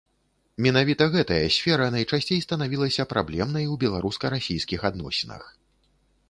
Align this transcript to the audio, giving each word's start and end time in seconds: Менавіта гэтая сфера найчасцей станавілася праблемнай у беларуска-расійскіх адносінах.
Менавіта 0.65 1.03
гэтая 1.15 1.45
сфера 1.57 1.89
найчасцей 1.95 2.39
станавілася 2.47 3.05
праблемнай 3.13 3.65
у 3.75 3.77
беларуска-расійскіх 3.85 4.79
адносінах. 4.91 5.43